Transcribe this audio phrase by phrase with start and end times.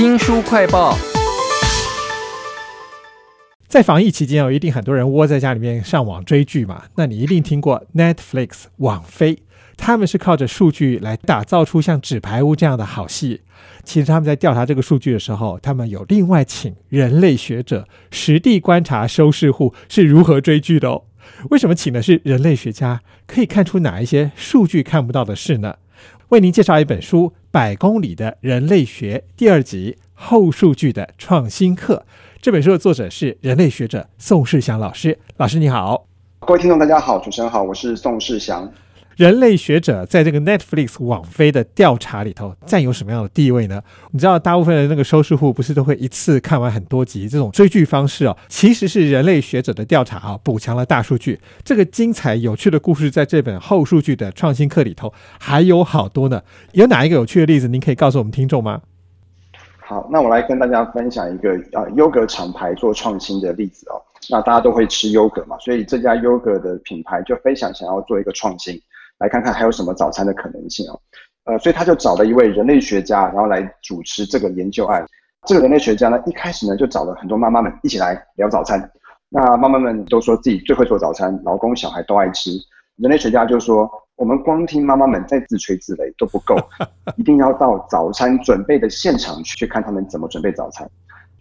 [0.00, 0.96] 新书快报。
[3.68, 6.84] 在防疫期间哦，一定很多人窝在家里面上网追剧嘛。
[6.96, 9.42] 那你一定听过 Netflix 网飞，
[9.76, 13.42] 他们是靠着数据来打造出像《纸牌屋》这样的好戏。
[13.84, 21.02] 其实他们在调查这个数据的时候，他们有另外请人类学者实地观察收视户是如何追剧的哦。
[21.50, 23.02] 为什么请的是人类学家？
[23.26, 25.76] 可以看出哪一些数据看不到的事呢？
[26.30, 32.04] 为您介绍一本书《百公里的人类学》第二集《后数据的创新课》。
[32.40, 35.18] 这本书的作者是人类学者宋世祥老师。
[35.38, 36.06] 老师你好，
[36.38, 38.72] 各位听众大家好，主持人好，我是宋世祥。
[39.16, 43.82] 人类学者在这个 Netflix 网飞的调查里头占有什么样的地位呢？
[44.12, 51.38] 你知道，大部分的那个收视户不是都会一次看完很多集这种追剧方式哦，其实是人类学者的调查啊，补强了大数据。
[51.62, 56.42] 这个精彩有趣的故事在这本后数据的创新课里头还有好多呢。
[56.72, 58.80] 有哪一个有趣的例子，您可以告诉我们听众吗？
[59.80, 64.00] 好，那我来跟大家分享一个啊优格厂牌做创新的例子哦。
[64.30, 68.80] 那大家都会吃优格嘛，所以这家优格的品牌就非常想要做一个创新，
[69.20, 71.00] 来看看还有什么早餐的可能性哦。
[71.44, 75.06] 呃，所以他就找了一位人类学家，然后来主持这个研究案。
[75.46, 78.90] 这个人类学家呢，一开始呢就找了很多妈妈们一起来聊早餐。
[79.28, 82.50] 那妈妈们都说自己最会做早餐，老公小孩都爱吃。
[82.96, 83.88] 人类学家就说。
[84.16, 86.54] 我们光听妈妈们在自吹自擂都不够，
[87.16, 90.86] 一定要到早餐准备的现场去看他们怎么准备早餐，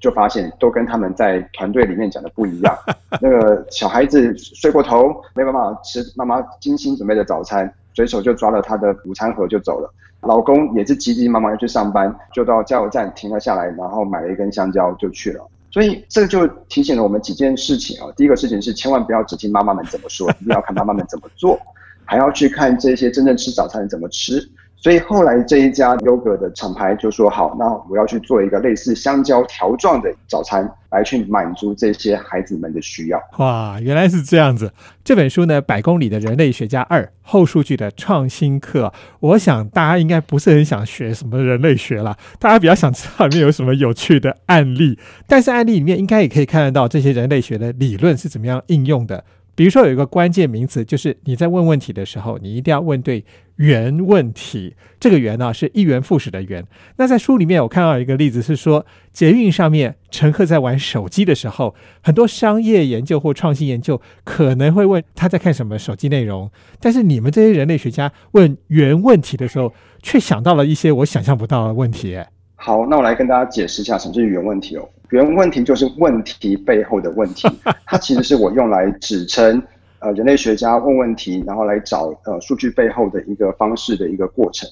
[0.00, 2.78] 就发现都跟他们在团队里面讲的不一样。
[3.20, 9.92] 那个小孩子睡过头，没办法吃妈妈精心准备的早餐，随手就抓了他的午餐盒就走了。
[10.22, 15.46] 老公也是急急忙忙要去上班，就到加油站停了下来，然后买了一根香蕉就去了。
[15.70, 18.10] 所以这就提醒了我们几件事情啊。
[18.16, 21.58] 第一个事情是，千万不要只听妈妈们怎么说，一定要看妈妈们怎么做。
[22.04, 24.40] 还要去看这些真正吃早餐怎么吃，
[24.80, 33.20] 所以后来这一家优格的厂牌就说好，那我要去做一个类似香蕉条状的早餐，来去满足这些孩子们的需要。
[33.38, 34.72] 哇，原来是这样子！
[35.02, 38.86] 这本书呢，《百公里的人类学家二：后数据的创新课》，
[39.18, 44.96] 我想大家应该不是很想学什么人类学了，大家比较想知道里面有什么有趣的案例。
[45.26, 49.24] 但是案例里面应该也可以看得到这些人类学的理论是怎么样应用的。
[49.58, 53.24] 比如说有一个关键名词，就是你在问问题的时候，你一定要问对
[53.56, 54.76] 原问题。
[55.00, 56.64] 这个“原”呢，是一元复始的“元”。
[56.96, 66.48] 那在书里面，我看到一个例子是说，捷运上面乘客在玩手机的时候，很多商业研究或创新研究可能会问他在看什么手机内容。
[66.78, 72.16] 但是你们这些人类学家问原问题的时候，却想到了一些我想象不到的问题。
[72.60, 74.86] 好，那我来跟大家解释一下什么是原问题哦。
[75.10, 77.48] 原问题就是问题背后的问题，
[77.86, 79.62] 它其实是我用来指称
[80.00, 84.68] 呃人类学家问问题，然后来找呃数据背后的一个方式的一个过程。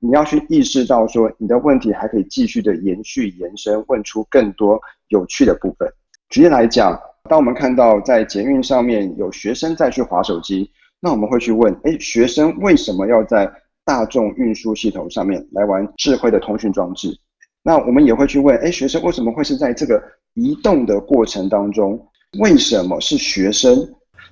[0.00, 5.86] 你要去意识到说你的问题还可以继续的延续延伸，问出更多有趣的部分。
[6.30, 6.98] 举例来讲，
[7.28, 10.70] 当我们看到在捷运上面有学生在去划手机，
[11.00, 13.50] 那我们会去问：哎，学生为什么要在
[13.84, 17.16] 大众运输系统上面来玩智慧的通讯装置？
[17.66, 20.00] 那我们也会去问，哎，学生为什么会是在这个
[20.34, 22.00] 移动的过程当中？
[22.38, 23.74] 为什么是学生？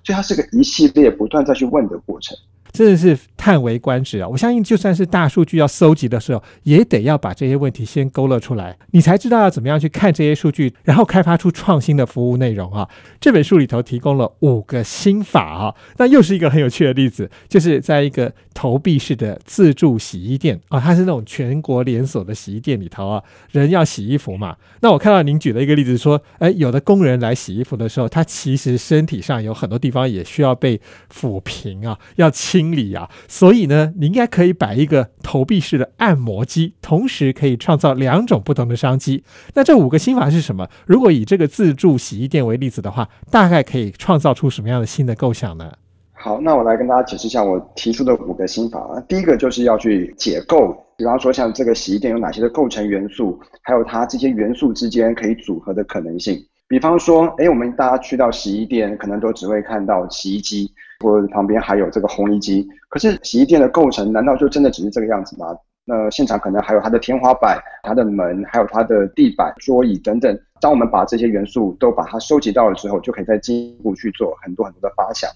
[0.04, 2.38] 所以它是个一系列不断再去问的过程。
[2.74, 4.28] 真的是叹为观止啊！
[4.28, 12.88] 我相信，就算是大数据要搜集的时候，也得要把这些问题先勾勒出来，你才知道要怎么样去看这些数据，然后开发出创新的服务内容啊！
[13.20, 24.56] 这本书里头提供了五个心法啊，那又是一个很有趣的例子，就是在一个投币式的自助洗衣店啊，它是那种全国连锁的洗衣店里头啊，人要洗衣服嘛。
[24.80, 30.80] 那我看到您举了一个例子，说，哎，有的工人来洗衣服的时候，他其实身体上有很多地方也需要被
[31.12, 32.63] 抚平啊，要清。
[32.64, 39.22] 心理啊，所以呢，你应该可以摆一个投币式的按摩机，同时可以创造两种不同的商机。
[39.54, 40.66] 那这五个心法是什么？
[40.86, 45.70] 如果以这个自助洗衣店为例子的话，大概可以创造出什么样的新的构想呢？
[46.14, 48.98] 好，那我来跟大家解释一下我提出的五个心法啊。
[49.06, 56.42] 第一个就是要去解构，比方说像这个洗衣店有哪些的构成元素，还有它这些元素之间可以组合的可能性。
[56.68, 60.72] 比方说，哎，我们大家去到洗衣店，可能都只会看到洗衣机。
[61.00, 65.48] 或者旁边还有这个烘衣机，可是洗衣店的构成难道就真的只是这个样子吗？
[65.84, 70.38] 那现场可能还有它的天花板、它的门，还有它的地板、桌椅等等。
[70.60, 75.28] 当我们把这些元素都把它收集到了之后，就可以再进一步去做很多很多的发想。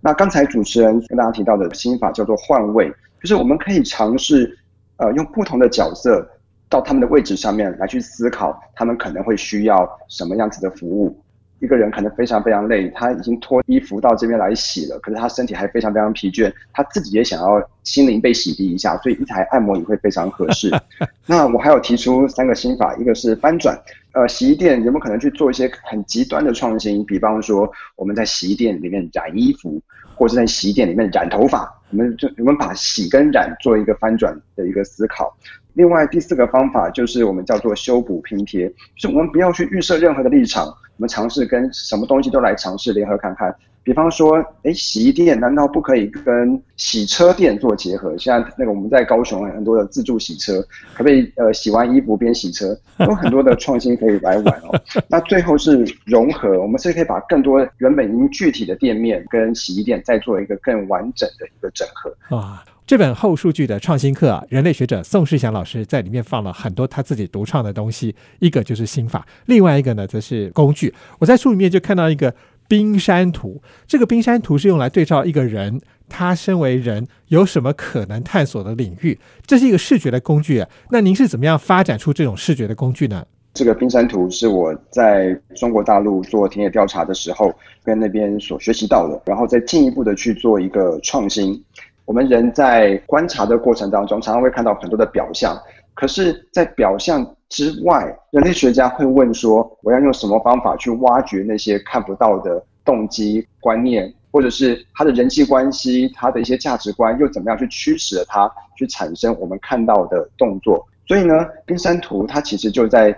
[0.00, 4.56] 那刚才主持人跟大家提到的心法叫做换位，就是我们可以尝试，
[4.98, 6.24] 呃，用不同的角色
[6.68, 11.16] 到他们的位置上面来去思考，他们可能会需要什么样子的服务。
[11.58, 20.70] 一个人可能非常非常累，他已经脱衣服到这边来洗了，可是他身体还非常非常疲倦，他自己也想要心灵被洗涤一下，所以一台按摩椅会非常合适。
[21.24, 23.74] 那我还有提出三个心法，一个是翻转，
[24.12, 27.02] 呃，洗衣店有没有可能去做一些很极端的创新？
[27.06, 29.80] 比方说我们在洗衣店里面染衣服，
[30.14, 35.34] 或者在洗衣店里面染头发，我们就我们把洗跟染做一个翻转的一个思考。
[35.76, 40.66] 另外第四个方法就是我们叫做修补拼贴，就是我们不要去预设任何的立场。
[40.66, 48.16] 我们尝试跟什么东西都来尝试联合看看，比方说，哎，洗衣店难道不可以跟洗车店做结合？
[48.16, 50.62] 现在那个我们在高雄很多的自助洗车，
[50.94, 52.74] 可不可以呃洗完衣服边洗车？
[53.00, 54.80] 有很多的创新可以来玩哦。
[55.06, 62.64] 那最后是融合，我们是可以把更多原本已经具体的店面跟洗衣店再做一个更完整的一个整合啊。
[62.86, 68.14] 这本后数据的创新课啊，人类学者宋世祥老师在里面放了很多他自己独创的东西。
[68.38, 70.94] 一个就是心法，另外一个呢则是工具。
[71.18, 72.32] 我在书里面就看到一个
[72.68, 79.18] 冰山图，这个冰山图是用来对照一个人，他身为人有什么可能探索的领域。
[79.44, 80.64] 这是一个视觉的工具。
[80.90, 83.26] 那您是怎么样发展出这种视觉的工具呢？
[83.54, 87.52] 这个冰山图是我在中国大陆做田野调查的时候
[87.82, 91.60] 跟那边所学习到的，然后再进一步的去做一个创新。
[92.06, 95.60] 我们人在观察的过程当中，常常会看到很多的表象，
[95.92, 110.86] 可是，在表象之外，人类学家会问说：我要用什么方法去挖掘那些看不到的动机、观念，或者是他的人际关系、他的一些价值观，又怎么样去驱使了他去产生我们看到的动作？
[111.06, 113.16] 所以呢，冰山图它其实就在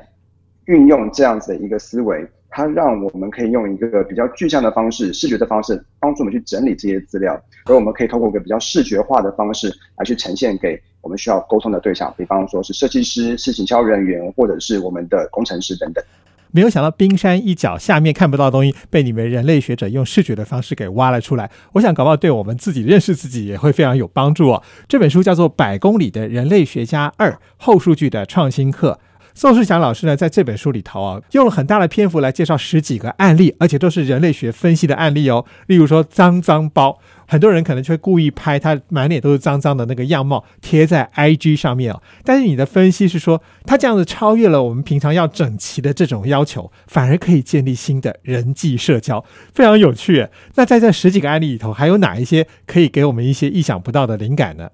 [0.64, 2.26] 运用这样子的一个思维。
[2.50, 16.02] 它让我们可以用一个比较具象的方式、视觉的方式，帮助我们去整理这些资料，而我们可以通过一个比较视觉化的方式来去呈现给我们需要沟通的对象，比方说是设计师、是行销人员，或者是我们的工程师等等。
[16.50, 21.50] 没有想到冰山一角下面看不到的东西，被你们人类学者用视觉的方式给挖了出来。
[21.74, 24.62] 我想搞不好对我们自己认识自己也会非常有帮助哦。
[24.88, 28.98] 这本书叫做《百公里的人类学家二：后数据的创新课》。
[29.38, 35.44] 宋世祥老师呢，在这本书里头啊，用了很大的篇幅来介绍十几个案例，而且都是人类学分析的案例哦。
[35.68, 42.02] 例如说，脏脏包，很多人可能就会故意拍他满脸都是脏脏的那个样貌，贴在 IG 上面哦。
[42.24, 49.24] 但是你的分析是说，他这样子超越了我们平常要整齐的这种要求，反而可以建立新的人际社交，
[49.54, 50.26] 非常有趣。
[50.56, 54.68] 那在这十几个案例里头，还有哪一些可以给我们一些意想不到的灵感呢？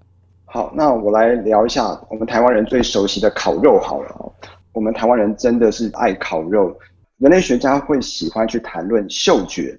[0.47, 4.24] 好，那我来聊一下我们台湾人最熟悉的烤肉好了。
[4.75, 6.77] 我们台湾人真的是爱烤肉，
[7.17, 9.75] 人类学家会喜欢去谈论嗅觉。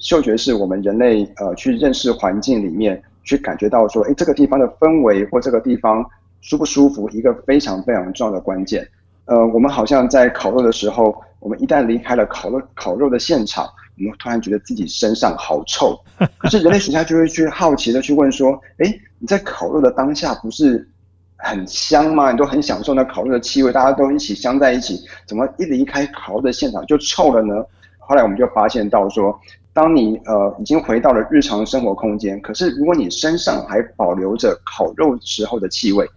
[0.00, 6.02] 嗅觉是我们人类呃去认识环境里面，去感觉到说，哎，这个地方的氛围或这个地方
[6.40, 8.88] 舒不舒服，一个非常非常重要的关键。
[9.26, 13.66] 呃，我们好像在烤肉的时候，我们一旦离开了烤肉烤肉的现场，
[13.98, 15.98] 我们突然觉得自己身上好臭。
[16.38, 18.98] 可是人类学家就会去好奇的去问说，哎。
[19.18, 20.86] 你在烤肉的当下不是
[21.36, 22.30] 很香吗？
[22.32, 27.64] 你都很享受那烤肉的气味，大家都一起香在一起，怎么一离开烤肉的现场就臭了呢？
[27.98, 29.38] 后来我们就发现到说，
[29.72, 36.08] 当你呃已经回到了日常生活空间，可是如果你身上还保留着烤肉时候的气味，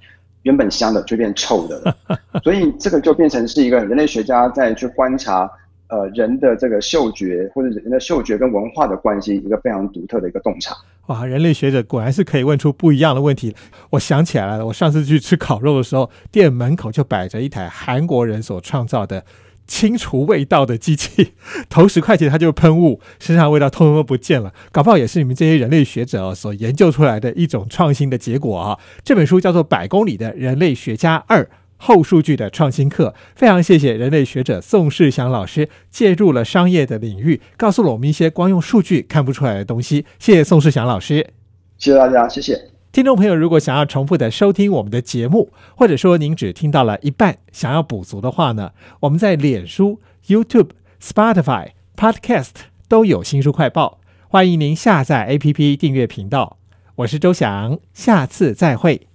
[0.43, 1.97] 原本香的就变臭的了。
[2.43, 5.51] 所以这个就变成是一个人类学家在去观察
[5.89, 10.73] 呃人的这个嗅觉或者人的嗅觉跟文化的关系，一个非常独特的一个洞察。
[11.07, 13.55] 哇，人类学者果然是可以问出不一样的问题。
[13.89, 19.25] 我想起来了，我上次去吃烤肉的时候，店门口就摆着一台韩国人所创造的
[19.65, 21.33] 清除味道的机器，
[21.67, 24.53] 投十块钱它就喷雾，身上味道通通都不见了。
[24.71, 28.77] 搞不好也是你们这些人类学者所研究出来的一种创新的结果啊！
[29.03, 31.43] 这本书叫做《百公里的人类学家二》。
[31.81, 40.05] 后数据的创新课，非常谢谢人类学者宋世祥老师介入了商业的领域，告诉了我们一些光用数据看不出来的东西。
[40.19, 41.31] 谢谢宋世祥老师，
[41.77, 43.33] 谢谢大家，谢谢听众朋友。
[43.33, 50.71] 如果想要重复的收听我们的节目，或者说您只听到了一半，想要补足的话呢，我们在脸书、YouTube、
[51.01, 52.49] Spotify、Podcast
[52.89, 56.57] 都有新书快报，欢迎您下载 APP 订阅频道。
[56.95, 59.09] 我是周翔，下次再会。